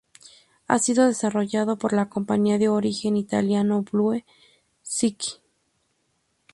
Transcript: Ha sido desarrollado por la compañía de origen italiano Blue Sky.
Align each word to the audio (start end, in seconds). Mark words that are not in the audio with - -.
Ha 0.67 0.79
sido 0.79 1.05
desarrollado 1.05 1.77
por 1.77 1.93
la 1.93 2.09
compañía 2.09 2.57
de 2.57 2.69
origen 2.69 3.17
italiano 3.17 3.83
Blue 3.83 4.23
Sky. 4.83 5.15